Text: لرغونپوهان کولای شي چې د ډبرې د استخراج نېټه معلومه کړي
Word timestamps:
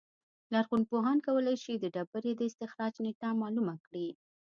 لرغونپوهان 0.53 1.17
کولای 1.27 1.57
شي 1.63 1.73
چې 1.75 1.79
د 1.83 1.85
ډبرې 1.95 2.31
د 2.35 2.41
استخراج 2.49 2.93
نېټه 3.05 3.29
معلومه 3.41 3.75
کړي 3.85 4.07